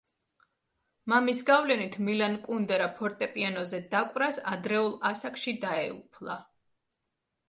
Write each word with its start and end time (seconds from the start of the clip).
მამის 1.11 1.41
გავლენით 1.49 1.97
მილან 2.07 2.37
კუნდერა 2.47 2.87
ფორტეპიანოზე 3.01 3.81
დაკვრას 3.91 4.39
ადრეულ 4.53 4.89
ასაკში 5.11 5.55
დაეუფლა. 5.67 6.39